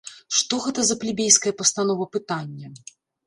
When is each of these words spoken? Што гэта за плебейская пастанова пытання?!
Што 0.37 0.55
гэта 0.63 0.85
за 0.87 0.95
плебейская 1.03 1.53
пастанова 1.61 2.09
пытання?! 2.17 2.67